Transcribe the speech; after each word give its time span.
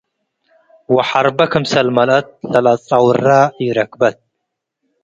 ወሐርባ 0.93 1.39
ክምሰል 1.51 1.87
መልአት 1.97 2.27
ለለአጸውረ' 2.51 3.51
ኢረክበት። 3.65 4.17